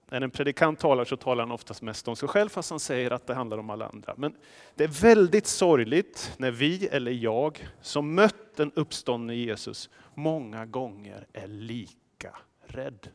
när 0.08 0.20
en 0.20 0.30
predikant 0.30 0.78
talar 0.78 1.04
så 1.04 1.16
talar 1.16 1.42
han 1.42 1.52
oftast 1.52 1.82
mest 1.82 2.08
om 2.08 2.16
sig 2.16 2.28
själv 2.28 2.48
fast 2.48 2.70
han 2.70 2.80
säger 2.80 3.10
att 3.10 3.26
det 3.26 3.34
handlar 3.34 3.58
om 3.58 3.70
alla 3.70 3.88
andra. 3.88 4.14
Men 4.16 4.34
det 4.74 4.84
är 4.84 5.02
väldigt 5.02 5.46
sorgligt 5.46 6.34
när 6.36 6.50
vi 6.50 6.86
eller 6.86 7.12
jag 7.12 7.68
som 7.80 8.14
mött 8.14 8.41
den 8.56 8.72
uppståndne 8.72 9.34
Jesus 9.34 9.90
många 10.14 10.66
gånger 10.66 11.26
är 11.32 11.46
lika 11.46 12.38
rädd. 12.60 13.10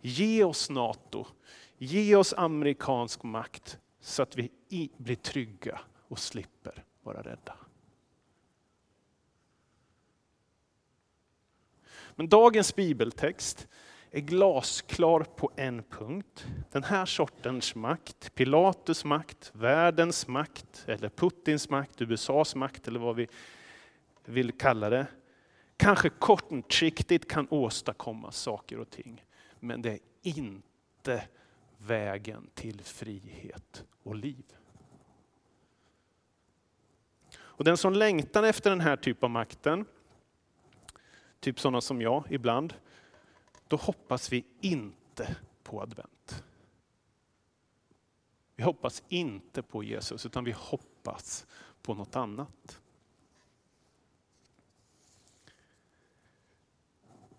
Ge 0.00 0.44
oss 0.44 0.70
NATO, 0.70 1.26
ge 1.78 2.16
oss 2.16 2.34
amerikansk 2.36 3.22
makt 3.22 3.78
så 4.00 4.22
att 4.22 4.36
vi 4.36 4.50
blir 4.96 5.16
trygga 5.16 5.80
och 6.08 6.18
slipper 6.18 6.84
vara 7.02 7.22
rädda. 7.22 7.56
Men 12.16 12.28
dagens 12.28 12.74
bibeltext 12.74 13.68
är 14.10 14.20
glasklar 14.20 15.20
på 15.20 15.50
en 15.56 15.82
punkt. 15.82 16.46
Den 16.70 16.84
här 16.84 17.06
sortens 17.06 17.74
makt, 17.74 18.34
Pilatus 18.34 19.04
makt, 19.04 19.50
världens 19.54 20.28
makt, 20.28 20.84
eller 20.86 21.08
Putins 21.08 21.70
makt, 21.70 22.02
USAs 22.02 22.54
makt 22.54 22.88
eller 22.88 23.00
vad 23.00 23.16
vi 23.16 23.28
vill 24.24 24.52
kalla 24.52 24.90
det, 24.90 25.06
kanske 25.76 26.08
kortsiktigt 26.08 27.28
kan 27.28 27.46
åstadkomma 27.50 28.32
saker 28.32 28.78
och 28.78 28.90
ting. 28.90 29.24
Men 29.60 29.82
det 29.82 29.90
är 29.92 29.98
inte 30.22 31.22
vägen 31.78 32.50
till 32.54 32.80
frihet 32.80 33.84
och 34.02 34.14
liv. 34.14 34.44
Och 37.38 37.64
den 37.64 37.76
som 37.76 37.92
längtar 37.92 38.42
efter 38.42 38.70
den 38.70 38.80
här 38.80 38.96
typen 38.96 39.24
av 39.24 39.30
makten, 39.30 39.84
typ 41.40 41.60
sådana 41.60 41.80
som 41.80 42.02
jag 42.02 42.24
ibland, 42.30 42.74
då 43.70 43.76
hoppas 43.76 44.32
vi 44.32 44.44
inte 44.60 45.36
på 45.62 45.82
advent. 45.82 46.44
Vi 48.56 48.62
hoppas 48.62 49.02
inte 49.08 49.62
på 49.62 49.84
Jesus, 49.84 50.26
utan 50.26 50.44
vi 50.44 50.52
hoppas 50.52 51.46
på 51.82 51.94
något 51.94 52.16
annat. 52.16 52.80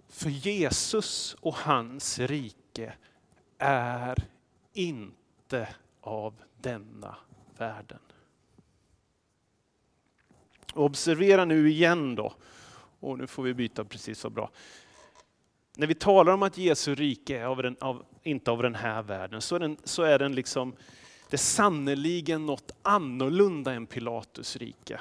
För 0.07 0.29
Jesus 0.29 1.33
och 1.33 1.55
hans 1.55 2.19
rike 2.19 2.93
är 3.57 4.27
inte 4.73 5.75
av 6.01 6.33
denna 6.61 7.15
världen. 7.57 7.99
Observera 10.73 11.45
nu 11.45 11.69
igen 11.69 12.15
då, 12.15 12.33
och 12.99 13.17
nu 13.17 13.27
får 13.27 13.43
vi 13.43 13.53
byta 13.53 13.85
precis 13.85 14.19
så 14.19 14.29
bra. 14.29 14.51
När 15.77 15.87
vi 15.87 15.95
talar 15.95 16.33
om 16.33 16.43
att 16.43 16.57
Jesu 16.57 16.95
rike 16.95 17.39
är 17.39 17.45
av 17.45 17.63
den, 17.63 17.75
av, 17.79 18.05
inte 18.23 18.51
av 18.51 18.63
den 18.63 18.75
här 18.75 19.01
världen, 19.01 19.41
så 19.41 19.55
är, 19.55 19.59
den, 19.59 19.77
så 19.83 20.03
är 20.03 20.19
den 20.19 20.35
liksom, 20.35 20.75
det 21.29 21.37
sannoliken 21.37 22.45
något 22.45 22.71
annorlunda 22.81 23.73
än 23.73 23.87
Pilatus 23.87 24.55
rike. 24.55 24.99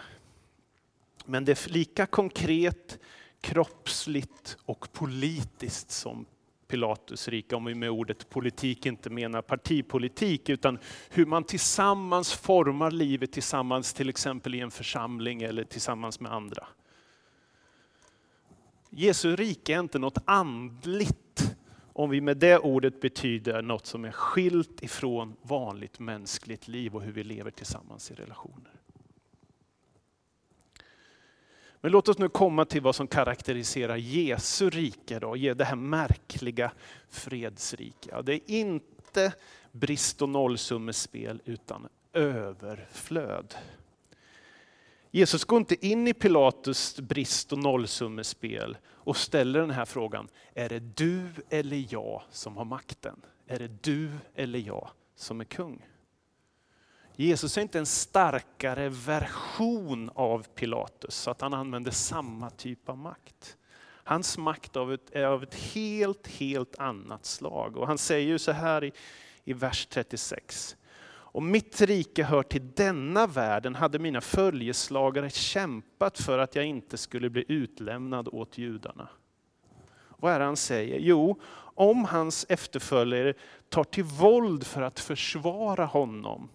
Men 1.25 1.45
det 1.45 1.67
är 1.67 1.71
lika 1.71 2.07
konkret, 2.07 2.99
kroppsligt 3.41 4.57
och 4.65 4.93
politiskt 4.93 5.91
som 5.91 6.27
Pilatus 6.69 7.29
rike, 7.29 7.57
om 7.57 7.65
vi 7.65 7.75
med 7.75 7.91
ordet 7.91 8.31
politik 8.31 8.87
inte 8.87 9.11
menar 9.11 9.43
partipolitik, 9.43 10.49
utan 10.49 10.79
hur 11.11 11.27
man 11.27 11.45
tillsammans 11.45 12.33
formar 12.33 12.91
livet 12.91 13.33
tillsammans, 13.33 13.93
till 13.93 14.09
exempel 14.09 14.55
i 14.55 14.61
en 14.61 14.71
församling 14.71 15.43
eller 15.43 15.65
tillsammans 15.65 16.21
med 16.21 16.33
andra. 16.33 16.67
Jesu 18.91 19.37
rike 19.37 19.75
är 19.75 19.81
inte 19.81 19.99
något 19.99 20.19
andligt, 20.25 21.57
om 21.93 22.11
vi 22.11 22.21
med 22.21 22.37
det 22.37 22.59
ordet 22.59 23.01
betyder 23.01 23.63
något 23.63 23.87
som 23.87 24.05
är 24.05 24.13
skilt 24.13 24.83
ifrån 24.83 25.37
vanligt 25.43 25.99
mänskligt 25.99 26.69
liv 26.69 26.95
och 26.97 27.03
hur 27.03 27.13
vi 27.13 27.25
lever 27.25 27.51
tillsammans 27.51 28.11
i 28.11 28.15
relationer. 28.15 28.73
Men 31.81 31.93
låt 31.93 32.09
oss 32.09 32.19
nu 32.19 32.29
komma 32.29 32.65
till 32.65 32.83
vad 32.83 32.95
som 32.95 33.07
karaktäriserar 33.07 33.97
Jesu 33.97 34.71
rike, 34.71 35.19
då, 35.19 35.35
det 35.35 35.65
här 35.65 35.77
märkliga 35.77 36.73
fredsrike. 37.09 38.23
Det 38.23 38.35
är 38.35 38.41
inte 38.47 39.33
brist 39.73 40.23
och 40.23 40.29
nollsummespel 40.29 41.43
utan 41.45 41.89
överflöd. 42.13 43.55
Jesus 45.11 45.45
går 45.45 45.59
inte 45.59 45.87
in 45.87 46.09
i 46.09 46.15
Pilatus 46.15 47.01
brist 47.01 47.53
och 47.53 47.59
nollsummespel 47.59 48.77
och 48.89 49.17
ställer 49.17 49.61
den 49.61 49.71
här 49.71 49.85
frågan, 49.85 50.29
är 50.55 50.69
det 50.69 50.79
du 50.81 51.29
eller 51.51 51.87
jag 51.89 52.23
som 52.31 52.57
har 52.57 52.65
makten? 52.65 53.23
Är 53.47 53.59
det 53.59 53.83
du 53.83 54.11
eller 54.35 54.59
jag 54.59 54.91
som 55.15 55.41
är 55.41 55.45
kung? 55.45 55.87
Jesus 57.17 57.59
är 57.59 57.63
inte 57.63 57.79
en 57.79 57.87
starkare 57.87 58.89
version 58.89 60.11
av 60.15 60.47
Pilatus, 60.55 61.15
så 61.15 61.31
att 61.31 61.41
han 61.41 61.55
använder 61.55 61.91
samma 61.91 62.51
typ 62.51 62.89
av 62.89 62.99
makt. 62.99 63.57
Hans 64.05 64.39
makt 64.39 64.77
är 64.77 65.25
av 65.25 65.43
ett 65.43 65.55
helt, 65.55 66.27
helt 66.27 66.79
annat 66.79 67.27
slag. 67.27 67.77
Och 67.77 67.87
han 67.87 67.99
säger 67.99 68.29
ju 68.29 68.39
så 68.39 68.53
här 68.53 68.85
i, 68.85 68.93
i 69.45 69.53
vers 69.53 69.87
36. 69.87 70.77
Om 71.33 71.51
mitt 71.51 71.81
rike 71.81 72.25
hör 72.25 72.43
till 72.43 72.73
denna 72.75 73.27
världen 73.27 73.75
hade 73.75 73.99
mina 73.99 74.21
följeslagare 74.21 75.31
kämpat 75.31 76.19
för 76.19 76.39
att 76.39 76.55
jag 76.55 76.65
inte 76.65 76.97
skulle 76.99 77.31
bli 77.31 77.45
utlämnad 77.49 78.29
åt 78.29 78.59
judarna. 78.59 79.09
Vad 80.17 80.33
är 80.33 80.39
det 80.39 80.45
han 80.45 80.57
säger? 80.57 80.99
Jo, 80.99 81.41
om 81.75 82.05
hans 82.05 82.47
efterföljare 82.49 83.35
tar 83.69 83.85
till 83.85 84.05
våld 84.05 84.67
för 84.67 84.83
att 84.83 85.01
försvara 85.01 85.85
honom, 85.85 86.49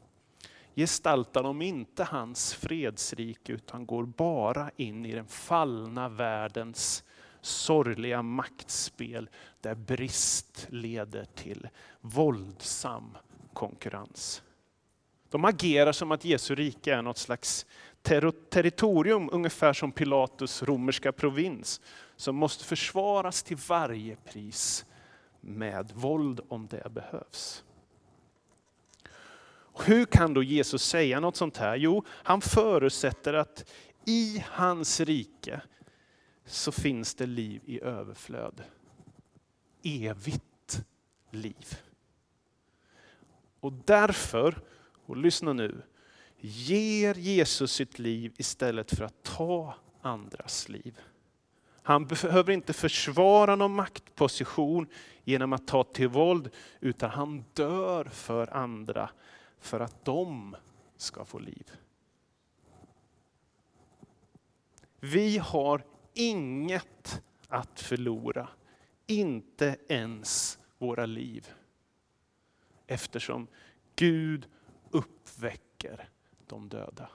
gestaltar 0.76 1.44
de 1.44 1.62
inte 1.62 2.04
hans 2.04 2.54
fredsrike 2.54 3.54
utan 3.54 3.86
går 3.86 4.06
bara 4.06 4.72
in 4.76 5.06
i 5.06 5.12
den 5.12 5.28
fallna 5.28 6.10
världens 6.10 7.04
sorgliga 7.42 8.22
maktspel 8.22 9.30
där 9.62 9.76
brist 9.76 10.68
leder 10.70 11.26
till 11.26 11.68
våldsam 12.02 13.18
konkurrens. 13.54 14.42
De 15.36 15.46
agerar 15.46 15.92
som 15.92 16.12
att 16.12 16.26
Jesu 16.26 16.56
rike 16.56 16.94
är 16.94 17.02
något 17.02 17.18
slags 17.18 17.66
ter 18.02 18.32
territorium, 18.32 19.30
ungefär 19.32 19.74
som 19.74 19.92
Pilatus 19.92 20.64
romerska 20.64 21.12
provins, 21.12 21.82
som 22.16 22.36
måste 22.36 22.64
försvaras 22.64 23.44
till 23.44 23.58
varje 23.68 24.16
pris 24.16 24.86
med 25.42 25.92
våld 25.96 26.40
om 26.48 26.68
det 26.68 26.90
behövs. 26.90 27.64
Hur 29.86 30.06
kan 30.06 30.34
då 30.34 30.44
Jesus 30.44 30.84
säga 30.84 31.20
något 31.20 31.36
sånt 31.36 31.58
här? 31.58 31.76
Jo, 31.76 32.04
han 32.08 32.42
förutsätter 32.42 33.34
att 33.34 33.72
i 34.06 34.44
hans 34.50 35.00
rike 35.00 35.62
så 36.46 36.72
finns 36.72 37.16
det 37.16 37.26
liv 37.26 37.62
i 37.66 37.82
överflöd. 37.82 38.64
Evigt 39.84 40.86
liv. 41.32 41.80
Och 43.60 43.74
därför 43.74 44.62
och 45.06 45.18
lyssna 45.18 45.54
nu. 45.54 45.82
Ger 46.38 47.16
Jesus 47.16 47.72
sitt 47.72 48.00
liv 48.00 48.34
istället 48.38 48.96
för 48.96 49.04
att 49.04 49.24
ta 49.24 49.76
andras 50.02 50.70
liv. 50.70 51.00
Han 51.82 52.06
behöver 52.06 52.54
inte 52.54 52.74
försvara 52.74 53.56
någon 53.56 53.76
maktposition 53.76 54.88
genom 55.24 55.54
att 55.54 55.68
ta 55.68 55.84
till 55.84 56.08
våld, 56.08 56.50
utan 56.80 57.10
han 57.10 57.46
dör 57.54 58.06
för 58.06 58.54
andra 58.54 59.10
för 59.60 59.80
att 59.80 60.06
de 60.06 60.56
ska 60.98 61.26
få 61.26 61.40
liv. 61.40 61.72
Vi 65.00 65.38
har 65.38 65.84
inget 66.14 67.22
att 67.48 67.80
förlora. 67.80 68.48
Inte 69.08 69.78
ens 69.88 70.60
våra 70.78 71.06
liv. 71.06 71.50
Eftersom 72.88 73.48
Gud 73.96 74.48
uppväcker 74.92 76.10
de 76.48 76.70
döda. 76.70 77.10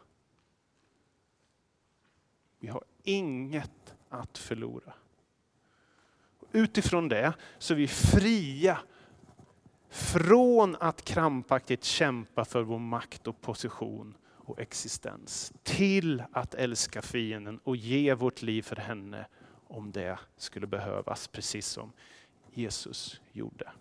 Vi 2.58 2.68
har 2.68 2.84
inget 3.02 3.94
att 4.08 4.38
förlora. 4.38 4.92
Utifrån 6.52 7.08
det 7.08 7.32
så 7.58 7.74
är 7.74 7.78
vi 7.78 7.88
fria 7.88 8.78
från 9.88 10.76
att 10.76 11.04
krampaktigt 11.04 11.84
kämpa 11.84 12.44
för 12.44 12.62
vår 12.62 12.78
makt 12.78 13.26
och 13.26 13.40
position 13.40 14.16
och 14.28 14.60
existens 14.60 15.52
till 15.62 16.22
att 16.32 16.54
älska 16.54 17.02
fienden 17.02 17.60
och 17.64 17.76
ge 17.76 18.14
vårt 18.14 18.42
liv 18.42 18.62
för 18.62 18.76
henne 18.76 19.26
om 19.66 19.92
det 19.92 20.18
skulle 20.36 20.66
behövas, 20.66 21.28
precis 21.28 21.66
som 21.66 21.92
Jesus 22.52 23.20
gjorde. 23.32 23.72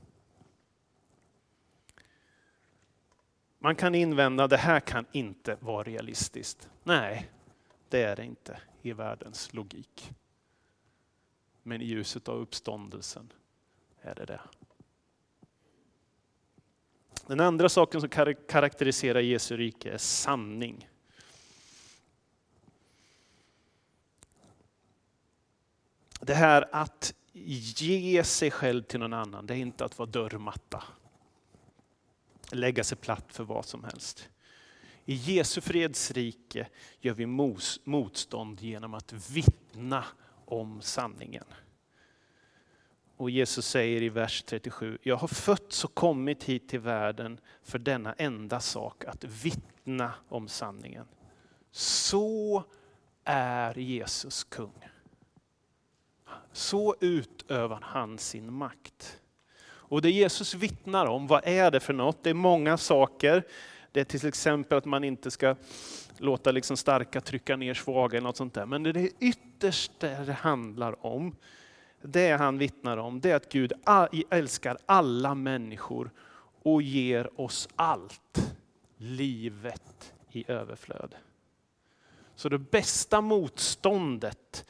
Man 3.60 3.76
kan 3.76 3.96
invända 3.96 4.44
att 4.44 4.50
det 4.50 4.58
här 4.58 4.80
kan 4.80 5.06
inte 5.12 5.58
vara 5.60 5.84
realistiskt. 5.84 6.70
Nej, 6.84 7.32
det 7.90 8.04
är 8.04 8.16
det 8.16 8.26
inte 8.26 8.60
i 8.82 8.94
världens 8.94 9.54
logik. 9.54 10.12
Men 11.64 11.82
i 11.82 11.86
ljuset 11.86 12.28
av 12.28 12.38
uppståndelsen 12.38 13.34
är 14.02 14.16
det 14.16 14.26
det. 14.26 14.42
Den 17.28 17.40
andra 17.40 17.70
saken 17.70 18.02
som 18.02 18.10
karaktäriserar 18.48 19.20
Jesu 19.20 19.58
rike 19.58 19.92
är 19.92 19.98
sanning. 19.98 20.90
Det 26.20 26.34
här 26.34 26.70
att 26.72 27.14
ge 27.34 28.24
sig 28.24 28.52
själv 28.52 28.84
till 28.84 29.00
någon 29.00 29.14
annan, 29.14 29.46
det 29.46 29.54
är 29.54 29.58
inte 29.58 29.86
att 29.86 29.98
vara 29.98 30.10
dörrmatta. 30.10 30.84
Lägga 32.52 32.84
sig 32.84 32.98
platt 32.98 33.26
för 33.34 33.44
vad 33.44 33.66
som 33.66 33.84
helst. 33.84 34.30
I 35.06 35.14
Jesu 35.14 35.62
fredsrike 35.62 36.68
gör 37.00 37.14
vi 37.14 37.26
motstånd 37.84 38.62
genom 38.62 38.94
att 38.94 39.14
vittna 39.32 40.06
om 40.46 40.82
sanningen. 40.82 41.46
Och 43.18 43.30
Jesus 43.30 43.68
säger 43.68 44.02
i 44.02 44.10
vers 44.10 44.44
37, 44.44 44.98
jag 45.04 45.16
har 45.16 45.28
fötts 45.28 45.86
och 45.86 45.96
kommit 45.96 46.44
hit 46.44 46.70
till 46.70 46.80
världen 46.80 47.40
för 47.64 47.80
denna 47.80 48.14
enda 48.14 48.60
sak, 48.60 49.06
att 49.06 49.24
vittna 49.24 50.14
om 50.30 50.48
sanningen. 50.48 51.06
Så 51.72 52.64
är 53.24 53.78
Jesus 53.78 54.44
kung. 54.44 54.90
Så 56.52 56.96
utövar 57.00 57.82
han 57.82 58.18
sin 58.18 58.54
makt. 58.54 59.19
Och 59.90 60.02
det 60.02 60.12
Jesus 60.12 60.54
vittnar 60.54 61.06
om, 61.06 61.28
vad 61.28 61.42
är 61.48 61.72
det 61.72 61.80
för 61.80 61.94
något? 61.94 62.24
Det 62.24 62.30
är 62.30 62.34
många 62.34 62.78
saker. 62.78 63.44
Det 63.92 64.00
är 64.00 64.04
till 64.04 64.28
exempel 64.28 64.78
att 64.78 64.86
man 64.86 65.04
inte 65.04 65.32
ska 65.32 65.56
låta 66.18 66.52
liksom 66.52 66.78
starka 66.78 67.22
trycka 67.22 67.56
ner 67.56 67.74
svaga 67.74 68.18
eller 68.18 68.28
något 68.28 68.38
sånt 68.38 68.54
där. 68.54 68.66
Men 68.66 68.84
det 68.84 68.92
det 68.92 69.10
ytterst 69.20 69.92
det 70.00 70.38
handlar 70.40 71.06
om, 71.06 71.36
det 72.02 72.32
han 72.32 72.58
vittnar 72.58 72.98
om, 72.98 73.22
det 73.22 73.32
är 73.32 73.36
att 73.36 73.52
Gud 73.52 73.74
älskar 74.30 74.78
alla 74.86 75.36
människor 75.36 76.12
och 76.64 76.82
ger 76.82 77.42
oss 77.42 77.70
allt. 77.76 78.54
Livet 78.98 80.14
i 80.32 80.52
överflöd. 80.52 81.16
Så 82.36 82.50
det 82.50 82.58
bästa 82.58 83.22
motståndet 83.22 84.66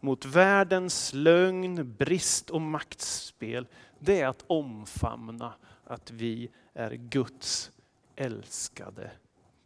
mot 0.00 0.24
världens 0.24 1.14
lögn, 1.14 1.94
brist 1.98 2.50
och 2.50 2.60
maktspel, 2.60 3.66
det 4.00 4.20
är 4.20 4.26
att 4.26 4.44
omfamna 4.46 5.54
att 5.84 6.10
vi 6.10 6.50
är 6.72 6.90
Guds 6.90 7.70
älskade 8.16 9.10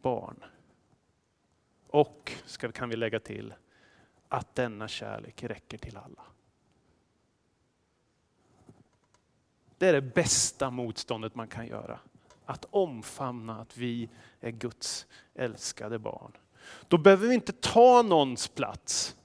barn. 0.03 0.45
Och, 1.88 2.33
ska, 2.47 2.73
kan 2.73 2.88
vi 2.88 2.97
lägga 2.97 3.21
till, 3.21 3.55
att 4.29 4.55
denna 4.55 4.88
kärlek 4.88 5.43
räcker 5.43 5.79
till 5.79 5.97
alla. 5.97 6.23
Det 9.78 9.89
är 9.89 9.93
det 9.93 10.02
bästa 10.02 10.71
motståndet 10.71 11.35
man 11.35 11.49
kan 11.49 11.67
göra. 11.67 12.00
Att 12.45 12.65
omfamna 12.71 13.61
att 13.61 13.76
vi 13.76 14.08
är 14.41 14.50
Guds 14.50 15.06
älskade 15.35 15.99
barn. 15.99 16.32
Då 16.89 16.99
behöver 16.99 17.28
vi 17.28 17.35
inte 17.35 17.52
ta 17.52 18.02
någons 18.02 18.49
plats. 18.49 19.17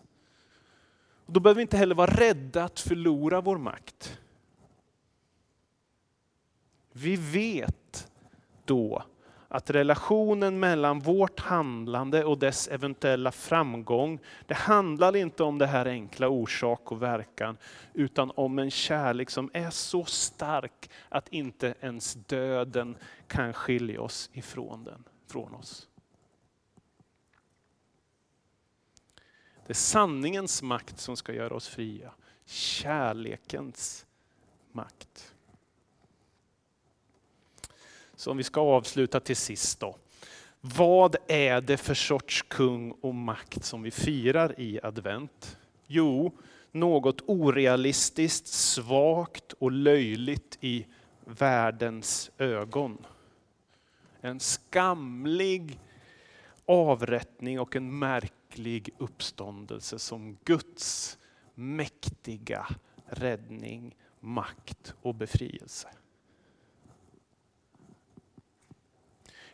Då 1.25 1.39
behöver 1.39 1.55
vi 1.55 1.61
inte 1.61 1.77
heller 1.77 1.95
vara 1.95 2.11
rädda 2.11 2.63
att 2.63 2.79
förlora 2.79 3.41
vår 3.41 3.57
makt. 3.57 4.19
Vi 7.01 7.15
vet 7.15 8.11
då 8.65 9.03
att 9.47 9.69
relationen 9.69 10.59
mellan 10.59 10.99
vårt 10.99 11.39
handlande 11.39 12.25
och 12.25 12.39
dess 12.39 12.67
eventuella 12.67 13.31
framgång, 13.31 14.19
det 14.47 14.53
handlar 14.53 15.15
inte 15.15 15.43
om 15.43 15.57
det 15.57 15.67
här 15.67 15.85
enkla 15.85 16.29
orsak 16.29 16.91
och 16.91 17.01
verkan, 17.01 17.57
utan 17.93 18.31
om 18.35 18.59
en 18.59 18.71
kärlek 18.71 19.29
som 19.29 19.49
är 19.53 19.69
så 19.69 20.05
stark 20.05 20.89
att 21.09 21.29
inte 21.29 21.75
ens 21.81 22.13
döden 22.13 22.97
kan 23.27 23.53
skilja 23.53 24.01
oss 24.01 24.29
ifrån 24.33 24.83
den, 24.83 25.03
från 25.27 25.55
oss. 25.55 25.87
Det 29.65 29.71
är 29.71 29.73
sanningens 29.73 30.61
makt 30.61 30.99
som 30.99 31.17
ska 31.17 31.33
göra 31.33 31.55
oss 31.55 31.67
fria. 31.67 32.11
Kärlekens 32.45 34.05
makt. 34.71 35.35
Så 38.19 38.31
om 38.31 38.37
vi 38.37 38.43
ska 38.43 38.61
avsluta 38.61 39.19
till 39.19 39.35
sist 39.35 39.79
då. 39.79 39.97
Vad 40.61 41.15
är 41.27 41.61
det 41.61 41.77
för 41.77 41.93
sorts 41.93 42.45
kung 42.47 42.91
och 42.91 43.15
makt 43.15 43.63
som 43.63 43.81
vi 43.81 43.91
firar 43.91 44.59
i 44.59 44.79
advent? 44.83 45.57
Jo, 45.87 46.31
något 46.71 47.21
orealistiskt, 47.25 48.47
svagt 48.47 49.53
och 49.53 49.71
löjligt 49.71 50.57
i 50.61 50.85
världens 51.25 52.31
ögon. 52.37 52.97
En 54.21 54.39
skamlig 54.39 55.79
avrättning 56.65 57.59
och 57.59 57.75
en 57.75 57.99
märklig 57.99 58.89
uppståndelse 58.97 59.99
som 59.99 60.37
Guds 60.43 61.17
mäktiga 61.53 62.67
räddning, 63.05 63.95
makt 64.19 64.93
och 65.01 65.15
befrielse. 65.15 65.89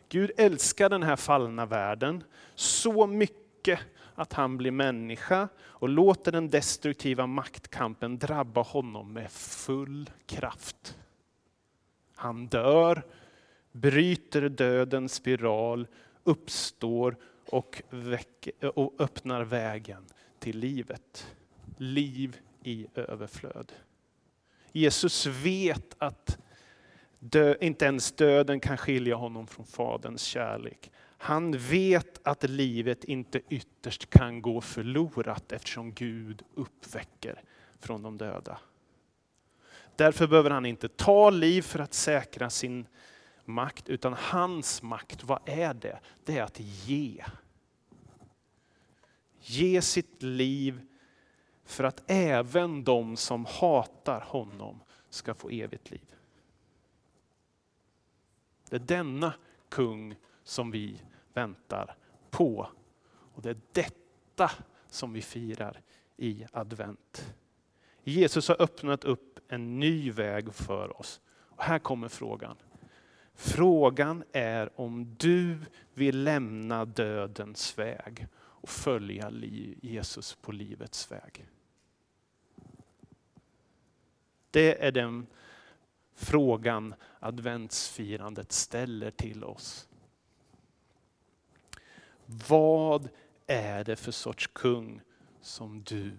Gud 0.08 0.30
älskar 0.36 0.88
den 0.88 1.02
här 1.02 1.16
fallna 1.16 1.66
världen 1.66 2.24
så 2.54 3.06
mycket 3.06 3.80
att 4.14 4.32
han 4.32 4.56
blir 4.56 4.70
människa 4.70 5.48
och 5.58 5.88
låter 5.88 6.32
den 6.32 6.50
destruktiva 6.50 7.26
maktkampen 7.26 8.18
drabba 8.18 8.62
honom 8.62 9.12
med 9.12 9.30
full 9.30 10.10
kraft. 10.26 10.98
Han 12.14 12.46
dör, 12.46 13.02
bryter 13.72 14.48
dödens 14.48 15.14
spiral, 15.14 15.86
uppstår 16.24 17.16
och, 17.50 17.82
väcker, 17.90 18.78
och 18.78 18.94
öppnar 18.98 19.42
vägen 19.44 20.06
till 20.38 20.58
livet. 20.58 21.36
Liv 21.76 22.36
i 22.62 22.86
överflöd. 22.94 23.72
Jesus 24.72 25.26
vet 25.26 25.94
att 25.98 26.38
Dö, 27.18 27.56
inte 27.60 27.84
ens 27.84 28.12
döden 28.12 28.60
kan 28.60 28.76
skilja 28.76 29.16
honom 29.16 29.46
från 29.46 29.66
Faderns 29.66 30.22
kärlek. 30.22 30.90
Han 31.18 31.58
vet 31.58 32.20
att 32.26 32.42
livet 32.50 33.04
inte 33.04 33.40
ytterst 33.48 34.10
kan 34.10 34.42
gå 34.42 34.60
förlorat 34.60 35.52
eftersom 35.52 35.92
Gud 35.92 36.42
uppväcker 36.54 37.42
från 37.78 38.02
de 38.02 38.18
döda. 38.18 38.58
Därför 39.96 40.26
behöver 40.26 40.50
han 40.50 40.66
inte 40.66 40.88
ta 40.88 41.30
liv 41.30 41.62
för 41.62 41.78
att 41.78 41.94
säkra 41.94 42.50
sin 42.50 42.86
makt, 43.44 43.88
utan 43.88 44.12
hans 44.18 44.82
makt, 44.82 45.24
vad 45.24 45.40
är 45.44 45.74
det? 45.74 45.98
Det 46.24 46.38
är 46.38 46.42
att 46.42 46.60
ge. 46.60 47.24
Ge 49.40 49.82
sitt 49.82 50.22
liv 50.22 50.80
för 51.64 51.84
att 51.84 52.02
även 52.06 52.84
de 52.84 53.16
som 53.16 53.44
hatar 53.44 54.20
honom 54.20 54.80
ska 55.10 55.34
få 55.34 55.50
evigt 55.50 55.90
liv. 55.90 56.15
Det 58.70 58.76
är 58.76 58.80
denna 58.80 59.34
kung 59.68 60.16
som 60.42 60.70
vi 60.70 61.02
väntar 61.34 61.96
på. 62.30 62.68
Och 63.08 63.42
det 63.42 63.50
är 63.50 63.60
detta 63.72 64.50
som 64.88 65.12
vi 65.12 65.22
firar 65.22 65.80
i 66.16 66.46
advent. 66.52 67.34
Jesus 68.02 68.48
har 68.48 68.62
öppnat 68.62 69.04
upp 69.04 69.40
en 69.48 69.80
ny 69.80 70.10
väg 70.10 70.54
för 70.54 71.00
oss. 71.00 71.20
Och 71.28 71.62
här 71.62 71.78
kommer 71.78 72.08
frågan. 72.08 72.56
Frågan 73.34 74.24
är 74.32 74.80
om 74.80 75.16
du 75.18 75.58
vill 75.94 76.22
lämna 76.22 76.84
dödens 76.84 77.78
väg 77.78 78.26
och 78.34 78.68
följa 78.68 79.30
Jesus 79.82 80.34
på 80.34 80.52
livets 80.52 81.12
väg. 81.12 81.46
Det 84.50 84.86
är 84.86 84.92
den 84.92 85.26
frågan 86.16 86.94
adventsfirandet 87.20 88.52
ställer 88.52 89.10
till 89.10 89.44
oss. 89.44 89.88
Vad 92.26 93.08
är 93.46 93.84
det 93.84 93.96
för 93.96 94.12
sorts 94.12 94.46
kung 94.52 95.00
som 95.40 95.82
du 95.82 96.16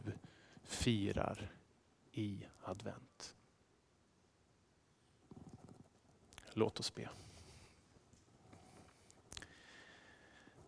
firar 0.63 1.51
i 2.11 2.45
advent? 2.63 3.35
Låt 6.53 6.79
oss 6.79 6.95
be. 6.95 7.09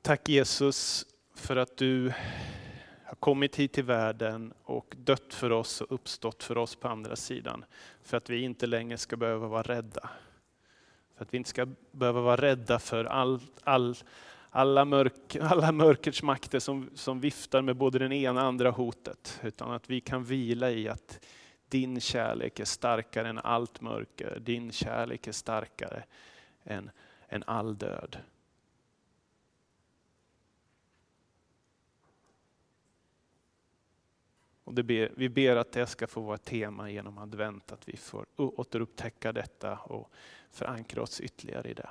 Tack 0.02 0.30
Jesus 0.30 1.06
för 1.34 1.56
att 1.56 1.78
du 1.78 2.14
har 3.10 3.16
kommit 3.16 3.56
hit 3.56 3.74
till 3.74 3.84
världen 3.84 4.54
och 4.64 4.96
dött 4.98 5.34
för 5.34 5.52
oss 5.52 5.82
och 5.82 5.92
uppstått 5.92 6.44
för 6.44 6.58
oss 6.58 6.76
på 6.76 6.88
andra 6.88 7.16
sidan. 7.16 7.66
För 8.04 8.18
att 8.18 8.30
vi 8.30 8.42
inte 8.42 8.68
längre 8.68 8.98
ska 8.98 9.18
behöva 9.18 9.48
vara 9.48 9.62
rädda. 9.62 10.10
För 11.16 11.26
att 11.26 11.34
vi 11.34 11.38
inte 11.38 11.50
ska 11.50 11.68
behöva 11.92 12.22
vara 12.22 12.42
rädda 12.42 12.80
för 12.80 13.06
all, 13.06 13.40
all, 13.64 13.96
alla, 14.50 14.86
mörk, 14.86 15.36
alla 15.42 15.72
mörkrets 15.72 16.24
makter 16.24 16.60
som, 16.60 16.90
som 16.96 17.20
viftar 17.20 17.62
med 17.62 17.76
både 17.76 18.00
den 18.00 18.12
ena 18.12 18.42
och 18.42 18.48
andra 18.48 18.72
hotet. 18.72 19.40
Utan 19.44 19.72
att 19.72 19.90
vi 19.90 20.02
kan 20.02 20.24
vila 20.24 20.72
i 20.72 20.90
att 20.90 21.26
din 21.70 22.02
kärlek 22.02 22.60
är 22.60 22.66
starkare 22.66 23.30
än 23.30 23.40
allt 23.40 23.82
mörker. 23.82 24.40
Din 24.40 24.72
kärlek 24.72 25.28
är 25.28 25.32
starkare 25.32 26.04
än, 26.64 26.92
än 27.30 27.44
all 27.48 27.78
död. 27.78 28.18
Och 34.70 34.76
ber, 34.76 35.12
vi 35.16 35.30
ber 35.30 35.56
att 35.56 35.72
det 35.72 35.88
ska 35.88 36.08
få 36.08 36.22
vara 36.22 36.36
ett 36.36 36.46
tema 36.46 36.90
genom 36.90 37.18
advent, 37.18 37.72
att 37.72 37.90
vi 37.90 37.98
får 37.98 38.26
återupptäcka 38.36 39.32
detta 39.32 39.78
och 39.78 40.12
förankra 40.50 41.02
oss 41.02 41.22
ytterligare 41.22 41.70
i 41.70 41.74
det. 41.74 41.90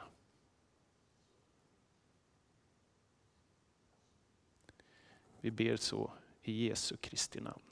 Vi 5.41 5.51
ber 5.51 5.77
så 5.77 6.13
i 6.43 6.67
Jesu 6.67 6.97
Kristi 6.97 7.41
namn. 7.41 7.68